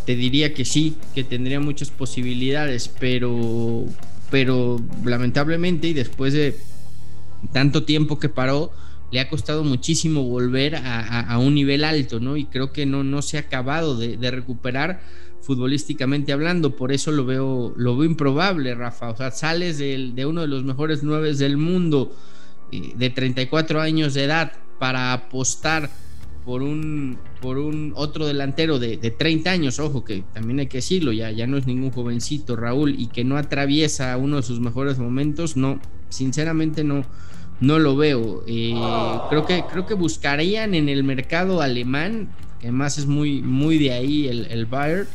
te 0.08 0.16
diría 0.16 0.54
que 0.54 0.64
sí, 0.64 0.96
que 1.14 1.22
tendría 1.22 1.60
muchas 1.60 1.90
posibilidades, 1.90 2.90
pero, 2.98 3.84
pero 4.30 4.80
lamentablemente 5.04 5.88
y 5.88 5.92
después 5.92 6.32
de 6.32 6.56
tanto 7.52 7.84
tiempo 7.84 8.18
que 8.18 8.30
paró, 8.30 8.72
le 9.12 9.20
ha 9.20 9.28
costado 9.28 9.64
muchísimo 9.64 10.22
volver 10.22 10.76
a, 10.76 11.36
un 11.38 11.54
nivel 11.54 11.84
alto, 11.84 12.20
¿no? 12.20 12.38
Y 12.38 12.46
creo 12.46 12.72
que 12.72 12.86
no, 12.86 13.04
no 13.04 13.20
se 13.20 13.36
ha 13.36 13.40
acabado 13.40 13.98
de, 13.98 14.30
recuperar 14.30 15.02
futbolísticamente 15.42 16.32
hablando, 16.32 16.74
por 16.74 16.90
eso 16.90 17.12
lo 17.12 17.26
veo, 17.26 17.74
lo 17.76 17.98
veo 17.98 18.08
improbable, 18.08 18.74
Rafa. 18.74 19.10
O 19.10 19.16
sea, 19.18 19.30
sales 19.30 19.76
de, 19.76 20.12
de 20.14 20.24
uno 20.24 20.40
de 20.40 20.48
los 20.48 20.64
mejores 20.64 21.02
nueve 21.02 21.34
del 21.34 21.58
mundo, 21.58 22.16
eh, 22.72 22.94
de 22.96 23.10
34 23.10 23.82
años 23.82 24.14
de 24.14 24.24
edad, 24.24 24.52
para 24.78 25.12
apostar 25.12 25.90
por 26.44 26.62
un, 26.62 27.18
por 27.40 27.58
un 27.58 27.92
otro 27.94 28.26
delantero 28.26 28.78
de, 28.78 28.96
de, 28.96 29.10
30 29.10 29.50
años, 29.50 29.78
ojo 29.78 30.04
que 30.04 30.24
también 30.32 30.60
hay 30.60 30.66
que 30.66 30.78
decirlo, 30.78 31.12
ya, 31.12 31.30
ya 31.30 31.46
no 31.46 31.56
es 31.56 31.66
ningún 31.66 31.90
jovencito 31.90 32.56
Raúl 32.56 32.94
y 32.98 33.08
que 33.08 33.24
no 33.24 33.36
atraviesa 33.36 34.16
uno 34.16 34.36
de 34.36 34.42
sus 34.42 34.60
mejores 34.60 34.98
momentos, 34.98 35.56
no, 35.56 35.80
sinceramente 36.08 36.84
no, 36.84 37.04
no 37.60 37.78
lo 37.78 37.96
veo. 37.96 38.44
Eh, 38.46 38.74
creo, 39.28 39.46
que, 39.46 39.64
creo 39.70 39.86
que 39.86 39.94
buscarían 39.94 40.74
en 40.74 40.88
el 40.88 41.04
mercado 41.04 41.60
alemán, 41.60 42.28
que 42.60 42.68
además 42.68 42.98
es 42.98 43.06
muy, 43.06 43.42
muy 43.42 43.78
de 43.78 43.92
ahí 43.92 44.28
el, 44.28 44.46
el 44.46 44.66
Bayern, 44.66 45.08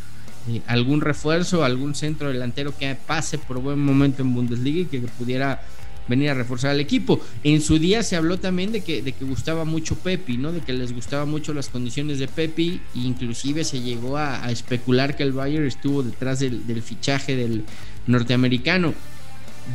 eh, 0.50 0.62
algún 0.68 1.02
refuerzo, 1.02 1.64
algún 1.64 1.96
centro 1.96 2.30
delantero 2.30 2.74
que 2.78 2.96
pase 2.96 3.38
por 3.38 3.60
buen 3.60 3.80
momento 3.80 4.22
en 4.22 4.34
Bundesliga 4.34 4.82
y 4.82 4.86
que 4.86 5.00
pudiera 5.00 5.62
venir 6.08 6.30
a 6.30 6.34
reforzar 6.34 6.72
al 6.72 6.80
equipo. 6.80 7.20
En 7.44 7.62
su 7.62 7.80
día 7.80 8.04
se 8.04 8.16
habló 8.16 8.40
también 8.40 8.72
de 8.72 8.82
que, 8.82 9.02
de 9.02 9.12
que 9.14 9.26
gustaba 9.26 9.66
mucho 9.66 9.96
Pepi, 9.96 10.38
¿no? 10.38 10.52
De 10.52 10.62
que 10.62 10.74
les 10.74 10.94
gustaba 10.94 11.26
mucho 11.26 11.54
las 11.54 11.70
condiciones 11.70 12.20
de 12.20 12.28
Pepi, 12.28 12.82
e 12.96 13.00
inclusive 13.00 13.64
se 13.64 13.82
llegó 13.82 14.18
a, 14.18 14.52
especular 14.52 15.16
que 15.16 15.24
el 15.24 15.32
Bayern 15.32 15.66
estuvo 15.66 16.04
detrás 16.04 16.40
del, 16.40 16.82
fichaje 16.82 17.36
del 17.36 17.64
norteamericano. 18.08 18.94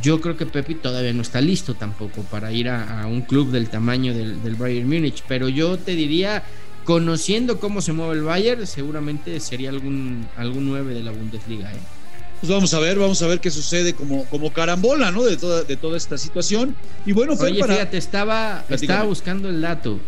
Yo 0.03 0.21
creo 0.21 0.37
que 0.37 0.45
Pepi 0.45 0.75
todavía 0.75 1.13
no 1.13 1.23
está 1.23 1.41
listo 1.41 1.73
tampoco 1.73 2.21
para 2.23 2.51
ir 2.51 2.69
a, 2.69 3.07
un 3.07 3.21
club 3.21 3.51
del 3.51 3.69
tamaño 3.69 4.13
del, 4.13 4.41
del 4.43 4.55
Bayern 4.55 4.87
Múnich, 4.87 5.23
pero 5.27 5.49
yo 5.49 5.77
te 5.77 5.95
diría 5.95 6.43
conociendo 6.89 7.59
cómo 7.59 7.81
se 7.81 7.93
mueve 7.93 8.15
el 8.15 8.23
Bayern, 8.23 8.65
seguramente 8.65 9.39
sería 9.39 9.69
algún, 9.69 10.27
algún 10.37 10.65
9 10.67 10.93
de 10.93 11.03
la 11.03 11.11
Bundesliga. 11.11 11.71
¿eh? 11.71 11.77
Pues 12.39 12.51
vamos 12.51 12.73
a 12.73 12.79
ver, 12.79 12.97
vamos 12.97 13.21
a 13.21 13.27
ver 13.27 13.39
qué 13.39 13.51
sucede 13.51 13.93
como, 13.93 14.25
como 14.25 14.53
carambola, 14.53 15.11
¿no? 15.11 15.23
De 15.23 15.35
toda, 15.35 15.63
de 15.63 15.75
toda 15.75 15.97
esta 15.97 16.17
situación. 16.17 16.75
Y 17.05 17.11
bueno, 17.11 17.35
fue 17.35 17.51
Oye, 17.51 17.63
fíjate, 17.63 17.97
estaba, 17.97 18.63
estaba 18.69 19.03
buscando 19.03 19.49
el 19.49 19.61
dato. 19.61 19.99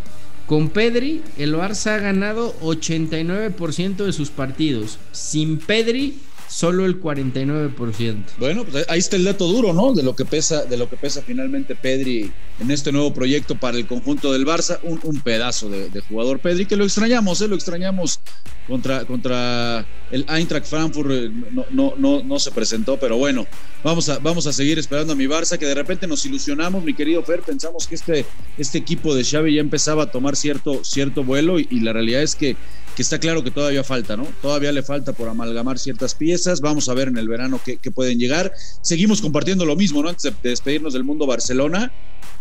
Con 0.48 0.70
Pedri, 0.70 1.24
el 1.38 1.56
Barça 1.56 1.92
ha 1.92 1.98
ganado 1.98 2.54
89% 2.62 4.06
de 4.06 4.14
sus 4.14 4.30
partidos. 4.30 4.98
Sin 5.12 5.60
Pedri, 5.60 6.20
solo 6.51 6.86
el 6.86 7.01
49%. 7.01 8.24
Bueno, 8.38 8.65
pues 8.65 8.86
ahí 8.89 9.00
está 9.00 9.15
el 9.15 9.24
dato 9.24 9.48
duro, 9.48 9.72
¿no? 9.74 9.93
De 9.93 10.03
lo 10.03 10.15
que 10.15 10.25
pesa, 10.25 10.65
de 10.65 10.75
lo 10.75 10.89
que 10.89 10.98
pesa 10.98 11.22
finalmente 11.22 11.75
Pedri 11.75 12.29
en 12.60 12.72
este 12.72 12.91
nuevo 12.91 13.13
proyecto 13.13 13.55
para 13.55 13.77
el 13.77 13.88
conjunto 13.88 14.34
del 14.34 14.46
Barça, 14.46 14.77
un, 14.84 15.22
pedazo 15.22 15.70
de, 15.70 16.01
jugador 16.01 16.39
Pedri 16.39 16.65
que 16.65 16.75
lo 16.75 16.84
extrañamos, 16.84 17.41
¿eh? 17.41 17.48
lo 17.48 17.55
extrañamos 17.55 18.20
contra, 18.67 19.05
contra 19.05 19.86
el 20.12 20.25
Eintracht 20.27 20.67
Frankfurt, 20.67 21.10
eh, 21.12 21.31
no, 21.51 21.65
no, 21.72 21.93
no, 21.98 22.22
no 22.22 22.39
se 22.39 22.51
presentó, 22.51 22.98
pero 22.98 23.17
bueno, 23.17 23.48
vamos 23.81 24.10
a, 24.10 24.20
vamos 24.20 24.46
a 24.46 24.51
seguir 24.51 24.77
esperando 24.77 25.13
a 25.13 25.15
mi 25.15 25.27
Barça, 25.27 25.58
que 25.58 25.65
de 25.65 25.74
repente 25.74 26.05
nos 26.05 26.25
ilusionamos, 26.25 26.84
mi 26.84 26.93
querido 26.93 27.24
Fer, 27.24 27.41
pensamos 27.41 27.88
que 27.88 27.96
este, 27.96 28.25
este 28.58 28.77
equipo 28.77 29.15
de 29.15 29.24
Xavi 29.24 29.55
ya 29.55 29.62
empezaba 29.62 30.03
a 30.03 30.12
tomar 30.12 30.36
cierto, 30.36 30.84
cierto 30.84 31.24
vuelo 31.24 31.60
y 31.60 31.79
la 31.79 31.93
realidad 31.93 32.22
es 32.22 32.36
que 32.36 32.58
que 32.96 33.02
está 33.02 33.20
claro 33.20 33.44
que 33.44 33.52
todavía 33.52 33.84
falta, 33.84 34.18
¿no? 34.18 34.28
Todavía 34.42 34.72
le 34.72 34.84
falta 34.84 35.14
por 35.14 35.30
amalgamar 35.30 35.80
ciertas 35.80 36.16
piezas. 36.16 36.62
Vamos 36.62 36.90
a 36.90 36.94
ver 36.94 37.08
en 37.08 37.18
el 37.18 37.28
verano 37.28 37.60
qué, 37.64 37.78
pueden 37.92 38.20
llegar. 38.20 38.52
Seguimos 38.82 39.22
compartiendo 39.22 39.66
lo 39.66 39.76
mismo, 39.76 40.02
¿no? 40.02 40.10
Antes 40.10 40.24
de, 40.24 40.50
despedirnos 40.50 40.94
del 40.94 41.04
mundo 41.04 41.26
Barcelona, 41.26 41.92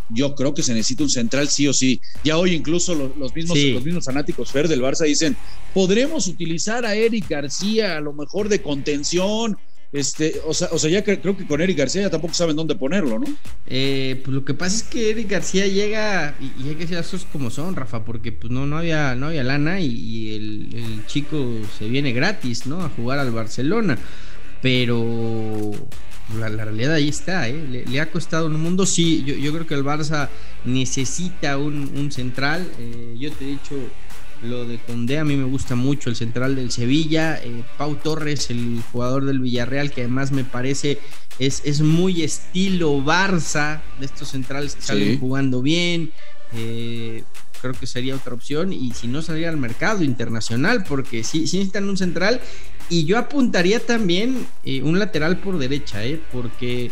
yo 0.08 0.34
creo 0.34 0.54
que 0.54 0.62
se 0.62 0.74
necesita 0.74 1.04
un 1.04 1.10
central 1.10 1.48
sí 1.48 1.68
o 1.68 1.72
sí. 1.72 2.00
Ya 2.24 2.36
hoy 2.36 2.54
incluso 2.54 2.94
los, 2.94 3.34
mismos, 3.34 3.58
los 3.58 3.84
mismos 3.84 4.04
fanáticos 4.04 4.50
Fer 4.50 4.66
del 4.66 4.82
Barça 4.82 5.04
dicen, 5.04 5.36
podremos 5.72 6.26
utilizar 6.26 6.84
a 6.84 6.94
Eric 6.94 7.28
García 7.28 7.96
a 7.96 8.00
lo 8.00 8.12
mejor 8.12 8.48
de 8.48 8.60
contención 8.60 9.56
este, 9.92 10.40
o 10.46 10.54
sea, 10.54 10.68
o 10.70 10.78
sea, 10.78 10.88
ya 10.88 11.02
creo 11.02 11.36
que 11.36 11.46
con 11.46 11.60
Eric 11.60 11.78
García 11.78 12.02
ya 12.02 12.10
tampoco 12.10 12.32
saben 12.32 12.54
dónde 12.54 12.76
ponerlo, 12.76 13.18
¿no? 13.18 13.26
Eh, 13.66 14.20
pues 14.24 14.32
lo 14.32 14.44
que 14.44 14.54
pasa 14.54 14.76
es 14.76 14.82
que 14.84 15.10
Eric 15.10 15.30
García 15.30 15.66
llega, 15.66 16.36
y, 16.40 16.68
hay 16.68 16.74
que 16.76 16.86
decir 16.86 16.96
las 16.96 17.26
como 17.32 17.50
son, 17.50 17.74
Rafa, 17.74 18.04
porque 18.04 18.30
pues 18.30 18.52
no, 18.52 18.66
no 18.66 18.78
había, 18.78 19.16
no 19.16 19.26
había 19.26 19.42
lana 19.42 19.80
y, 19.80 20.34
el, 20.34 21.04
chico 21.06 21.56
se 21.76 21.88
viene 21.88 22.12
gratis, 22.12 22.66
¿no? 22.66 22.82
A 22.82 22.88
jugar 22.90 23.18
al 23.18 23.32
Barcelona. 23.32 23.98
Pero 24.62 25.72
la, 26.38 26.48
realidad 26.48 26.94
ahí 26.94 27.08
está, 27.08 27.48
¿eh? 27.48 27.84
Le, 27.88 28.00
ha 28.00 28.10
costado 28.12 28.46
un 28.46 28.60
mundo. 28.60 28.86
Sí, 28.86 29.24
yo, 29.24 29.34
yo, 29.34 29.52
creo 29.52 29.66
que 29.66 29.74
el 29.74 29.84
Barça 29.84 30.28
necesita 30.64 31.56
un, 31.56 32.12
central. 32.12 32.70
Eh, 32.78 33.16
yo 33.18 33.32
te 33.32 33.44
he 33.44 33.48
dicho 33.48 33.74
lo 34.42 34.64
de 34.64 34.78
Condé 34.78 35.18
a 35.18 35.24
mí 35.24 35.36
me 35.36 35.44
gusta 35.44 35.74
mucho, 35.74 36.10
el 36.10 36.16
central 36.16 36.56
del 36.56 36.70
Sevilla, 36.70 37.40
eh, 37.42 37.62
Pau 37.76 37.96
Torres, 37.96 38.50
el 38.50 38.82
jugador 38.92 39.24
del 39.24 39.40
Villarreal, 39.40 39.90
que 39.90 40.02
además 40.02 40.32
me 40.32 40.44
parece 40.44 40.98
es, 41.38 41.62
es 41.64 41.80
muy 41.80 42.22
estilo 42.22 42.98
Barça, 42.98 43.80
de 43.98 44.06
estos 44.06 44.28
centrales 44.28 44.76
que 44.76 44.82
salen 44.82 45.18
jugando 45.18 45.62
bien. 45.62 46.12
Eh, 46.52 47.24
creo 47.60 47.74
que 47.74 47.86
sería 47.86 48.14
otra 48.14 48.34
opción. 48.34 48.72
Y 48.72 48.92
si 48.92 49.08
no, 49.08 49.22
saldría 49.22 49.48
al 49.48 49.56
mercado 49.56 50.02
internacional, 50.02 50.84
porque 50.84 51.24
sí, 51.24 51.46
sí 51.46 51.58
necesitan 51.58 51.88
un 51.88 51.96
central. 51.96 52.40
Y 52.88 53.04
yo 53.04 53.18
apuntaría 53.18 53.80
también 53.80 54.46
eh, 54.64 54.82
un 54.82 54.98
lateral 54.98 55.38
por 55.38 55.58
derecha, 55.58 56.04
¿eh? 56.04 56.20
porque 56.32 56.90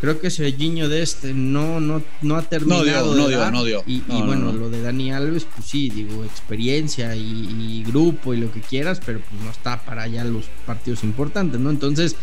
creo 0.00 0.20
que 0.20 0.30
Serginho 0.30 0.88
de 0.88 1.02
este 1.02 1.34
no, 1.34 1.80
no, 1.80 2.02
no 2.22 2.36
ha 2.36 2.42
terminado. 2.42 3.14
No 3.14 3.28
dio, 3.28 3.50
no 3.50 3.64
dio, 3.64 3.82
Y, 3.86 4.02
bueno, 4.08 4.52
lo 4.52 4.70
de 4.70 4.82
Dani 4.82 5.12
Alves, 5.12 5.44
pues 5.44 5.66
sí, 5.66 5.90
digo, 5.90 6.24
experiencia 6.24 7.14
y, 7.16 7.82
grupo 7.86 8.34
y 8.34 8.38
lo 8.38 8.52
que 8.52 8.60
quieras, 8.60 9.00
pero 9.04 9.20
pues 9.20 9.40
no 9.42 9.50
está 9.50 9.84
para 9.84 10.02
allá 10.02 10.24
los 10.24 10.46
partidos 10.66 11.04
importantes, 11.04 11.60
¿no? 11.60 11.70
Entonces, 11.70 12.16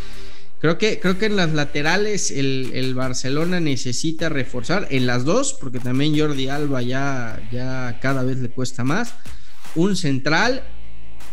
creo 0.59 0.77
que, 0.77 0.99
creo 0.99 1.17
que 1.17 1.25
en 1.25 1.35
las 1.35 1.53
laterales 1.53 2.31
el, 2.31 2.71
el 2.73 2.93
Barcelona 2.93 3.59
necesita 3.59 4.29
reforzar, 4.29 4.87
en 4.91 5.07
las 5.07 5.25
dos, 5.25 5.53
porque 5.53 5.79
también 5.79 6.17
Jordi 6.17 6.49
Alba 6.49 6.81
ya, 6.81 7.47
ya 7.51 7.99
cada 8.01 8.23
vez 8.23 8.37
le 8.37 8.49
cuesta 8.49 8.83
más, 8.83 9.15
un 9.75 9.95
central 9.95 10.63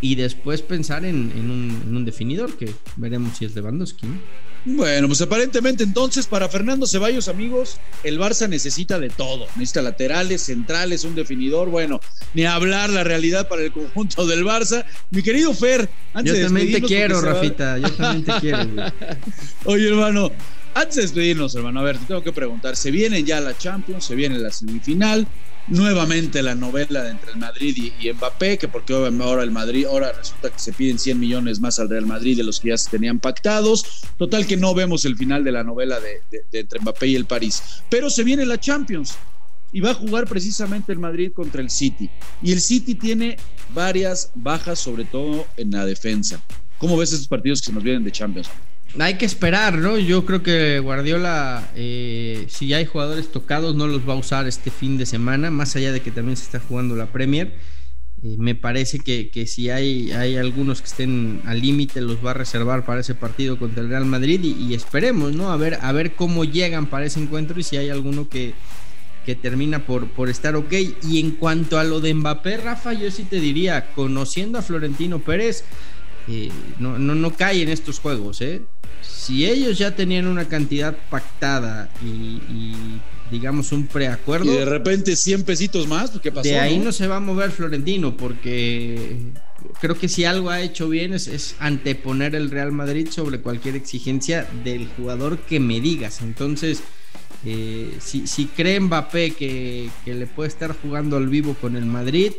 y 0.01 0.17
después 0.17 0.63
pensar 0.63 1.05
en, 1.05 1.33
un, 1.33 1.83
en 1.87 1.97
un, 1.97 2.05
definidor, 2.05 2.57
que 2.57 2.75
veremos 2.97 3.39
si 3.39 3.45
es 3.45 3.55
Lewandowski, 3.55 4.07
¿no? 4.07 4.17
Bueno, 4.65 5.09
pues 5.09 5.21
aparentemente 5.21 5.83
entonces 5.83 6.27
para 6.27 6.49
Fernando 6.49 6.87
Ceballos, 6.87 7.29
amigos, 7.29 7.79
el 8.05 8.19
Barça 8.19 8.49
necesita 8.49 8.99
de 8.99 9.11
todo. 9.11 9.47
Necesita 9.57 9.83
laterales, 9.83 10.43
centrales, 10.43 11.05
un 11.05 11.15
definidor. 11.15 11.69
Bueno, 11.69 12.01
ni 12.35 12.45
hablar 12.45 12.91
la 12.91 13.03
realidad 13.03 13.49
para 13.49 13.63
el 13.63 13.73
conjunto 13.73 14.27
del 14.27 14.45
Barça. 14.45 14.85
Mi 15.11 15.23
querido 15.23 15.53
Fer, 15.53 15.89
antes 16.15 16.39
Yo 16.39 16.45
también 16.45 16.73
te 16.73 16.83
quiero, 16.83 17.21
Rafita. 17.21 17.79
Yo 17.79 17.91
también 17.93 18.25
te 18.25 18.33
quiero. 18.41 18.93
Oye, 19.65 19.89
hermano, 19.89 20.31
antes 20.75 20.97
de 20.97 21.03
despedirnos, 21.03 21.55
hermano, 21.57 21.81
a 21.81 21.83
ver, 21.83 21.99
te 21.99 22.07
tengo 22.07 22.23
que 22.23 22.33
preguntar. 22.33 22.77
Se 22.77 22.91
viene 22.93 23.25
ya 23.25 23.41
la 23.41 23.59
Champions, 23.59 24.05
se 24.05 24.15
viene 24.15 24.39
la 24.39 24.51
semifinal 24.51 25.27
nuevamente 25.69 26.43
la 26.43 26.55
novela 26.55 27.09
entre 27.09 27.33
el 27.33 27.39
Madrid 27.39 27.93
y, 28.01 28.13
Mbappé, 28.13 28.59
que 28.59 28.69
porque 28.69 28.95
ahora 28.95 29.43
el 29.43 29.51
Madrid, 29.51 29.87
ahora 29.87 30.13
resulta 30.13 30.51
que 30.51 30.59
se 30.59 30.73
piden 30.73 30.99
100 30.99 31.19
millones 31.19 31.61
más 31.61 31.79
al 31.79 31.89
Real 31.89 32.07
Madrid 32.07 32.37
de 32.37 32.45
los 32.45 32.61
que 32.61 32.69
ya 32.69 32.77
se 32.77 32.91
tenían 32.91 33.21
pactados. 33.21 34.03
Total 34.19 34.47
que 34.47 34.57
no 34.57 34.75
vemos 34.75 35.05
el 35.05 35.17
final 35.17 35.45
de 35.45 35.53
la 35.53 35.65
novela 35.65 35.99
de, 36.01 36.23
entre 36.53 36.81
Mbappé 36.81 37.09
y 37.09 37.17
el 37.17 37.27
París. 37.27 37.63
Pero 37.89 38.11
se 38.11 38.25
viene 38.25 38.45
la 38.45 38.59
Champions 38.59 39.15
y 39.73 39.81
va 39.81 39.91
a 39.91 39.95
jugar 39.95 40.27
precisamente 40.27 40.93
el 40.93 40.99
Madrid 40.99 41.33
contra 41.33 41.63
el 41.63 41.71
City. 41.71 42.11
Y 42.43 42.53
el 42.53 42.61
City 42.61 42.95
tiene 42.95 43.37
varias 43.73 44.31
bajas, 44.35 44.79
sobre 44.79 45.05
todo 45.05 45.47
en 45.57 45.71
la 45.71 45.87
defensa. 45.87 46.43
¿Cómo 46.79 46.97
ves 46.97 47.13
esos 47.13 47.29
partidos 47.29 47.61
que 47.61 47.67
se 47.67 47.73
nos 47.73 47.83
vienen 47.83 48.05
de 48.05 48.13
Champions? 48.13 48.49
Hay 48.99 49.15
que 49.15 49.25
esperar, 49.25 49.79
¿no? 49.79 49.99
Yo 49.99 50.27
creo 50.27 50.43
que 50.43 50.79
Guardiola, 50.79 51.71
eh, 51.75 52.45
si 52.49 52.75
hay 52.75 52.85
jugadores 52.85 53.33
tocados, 53.33 53.75
no 53.75 53.87
los 53.87 54.07
va 54.07 54.13
a 54.13 54.17
usar 54.17 54.47
este 54.47 54.71
fin 54.71 54.99
de 54.99 55.07
semana, 55.07 55.51
más 55.51 55.75
allá 55.77 55.93
de 55.93 56.01
que 56.01 56.11
también 56.11 56.37
se 56.37 56.45
está 56.45 56.61
jugando 56.61 56.95
la 56.95 57.07
Premier. 57.07 57.55
Eh, 58.23 58.37
me 58.39 58.55
parece 58.55 59.01
que, 59.01 59.47
si 59.47 59.71
hay, 59.71 60.13
hay 60.13 60.37
algunos 60.37 60.81
que 60.81 60.87
estén 60.87 61.43
al 61.47 61.61
límite, 61.61 62.01
los 62.01 62.25
va 62.25 62.33
a 62.33 62.35
reservar 62.35 62.85
para 62.85 63.01
ese 63.01 63.15
partido 63.15 63.59
contra 63.59 63.83
el 63.83 63.89
Real 63.89 64.05
Madrid 64.05 64.45
y, 64.45 64.75
esperemos, 64.75 65.35
¿no? 65.35 65.51
A 65.51 65.57
ver, 65.57 65.79
a 65.81 65.91
ver 65.93 66.15
cómo 66.15 66.45
llegan 66.45 66.87
para 66.87 67.07
ese 67.07 67.21
encuentro 67.21 67.59
y 67.59 67.63
si 67.63 67.79
hay 67.79 67.89
alguno 67.89 68.29
que, 68.29 68.53
que 69.25 69.35
termina 69.35 69.87
por, 69.87 70.09
por 70.09 70.29
estar 70.29 70.55
ok. 70.55 70.73
Y 71.09 71.19
en 71.19 71.33
cuanto 71.33 71.79
a 71.79 71.85
lo 71.85 72.01
de 72.01 72.13
Mbappé, 72.13 72.59
Rafa, 72.59 72.93
yo 72.93 73.11
sí 73.11 73.25
te 73.25 73.41
diría, 73.41 73.93
conociendo 73.95 74.59
a 74.59 74.63
Florentino 74.63 75.19
Pérez, 75.19 75.65
eh, 76.29 76.51
no, 76.79 76.99
no, 76.99 77.15
no 77.15 77.35
cae 77.35 77.63
en 77.63 77.69
estos 77.69 77.99
juegos, 77.99 78.41
¿eh? 78.41 78.63
si 79.03 79.47
ellos 79.47 79.79
ya 79.79 79.95
tenían 79.95 80.27
una 80.27 80.49
cantidad 80.49 80.97
pactada 81.11 81.91
y, 82.05 82.73
digamos 83.31 83.73
un 83.73 83.87
preacuerdo. 83.87 84.53
Y 84.53 84.57
de 84.57 84.65
repente 84.65 85.17
100 85.17 85.45
pesitos 85.45 85.87
más, 85.87 86.11
pues, 86.11 86.23
¿qué 86.23 86.33
pasó? 86.33 86.49
De 86.49 86.59
ahí 86.59 86.79
¿no? 86.79 86.93
se 86.93 87.07
va 87.07 87.17
a 87.17 87.21
mover 87.21 87.51
Florentino, 87.51 88.17
porque 88.17 89.17
creo 89.81 89.97
que 89.99 90.09
si 90.09 90.25
algo 90.25 90.51
ha 90.51 90.61
hecho 90.61 90.89
bien 90.89 91.15
es, 91.15 91.55
anteponer 91.59 92.35
el 92.35 92.51
Real 92.51 92.73
Madrid 92.73 93.09
sobre 93.11 93.41
cualquier 93.41 93.77
exigencia 93.77 94.47
del 94.65 94.89
jugador 94.97 95.39
que 95.39 95.61
me 95.61 95.81
digas. 95.81 96.21
Entonces, 96.23 96.83
Eh, 97.45 97.97
si, 97.99 98.29
si 98.29 98.47
cree 98.47 98.79
Mbappé 98.79 99.33
que, 99.33 99.91
que 100.05 100.15
le 100.15 100.29
puede 100.29 100.49
estar 100.49 100.77
jugando 100.81 101.17
al 101.17 101.29
vivo 101.29 101.57
con 101.61 101.75
el 101.75 101.87
Madrid, 101.87 102.31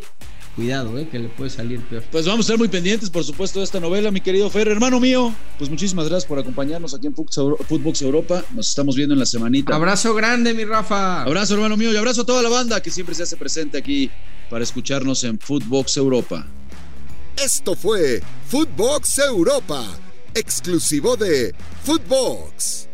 cuidado, 0.55 0.97
eh, 0.97 1.07
que 1.09 1.19
le 1.19 1.29
puede 1.29 1.49
salir 1.49 1.81
peor. 1.81 2.03
Pues 2.11 2.25
vamos 2.25 2.39
a 2.39 2.47
estar 2.47 2.57
muy 2.57 2.67
pendientes, 2.67 3.09
por 3.09 3.23
supuesto, 3.23 3.59
de 3.59 3.65
esta 3.65 3.79
novela, 3.79 4.11
mi 4.11 4.21
querido 4.21 4.49
Fer. 4.49 4.67
Hermano 4.67 4.99
mío, 4.99 5.33
pues 5.57 5.69
muchísimas 5.69 6.07
gracias 6.07 6.27
por 6.27 6.39
acompañarnos 6.39 6.93
aquí 6.93 7.07
en 7.07 7.15
Footbox 7.15 8.01
Europa. 8.01 8.43
Nos 8.53 8.69
estamos 8.69 8.95
viendo 8.95 9.13
en 9.13 9.19
la 9.19 9.25
semanita. 9.25 9.75
Abrazo 9.75 10.13
grande, 10.13 10.53
mi 10.53 10.65
Rafa. 10.65 11.23
Abrazo, 11.23 11.55
hermano 11.55 11.77
mío, 11.77 11.91
y 11.91 11.97
abrazo 11.97 12.21
a 12.21 12.25
toda 12.25 12.41
la 12.41 12.49
banda 12.49 12.81
que 12.81 12.91
siempre 12.91 13.15
se 13.15 13.23
hace 13.23 13.37
presente 13.37 13.77
aquí 13.77 14.09
para 14.49 14.63
escucharnos 14.63 15.23
en 15.23 15.39
Footbox 15.39 15.97
Europa. 15.97 16.45
Esto 17.35 17.75
fue 17.75 18.21
Footbox 18.47 19.17
Europa, 19.19 19.83
exclusivo 20.35 21.17
de 21.17 21.53
Footbox. 21.83 22.87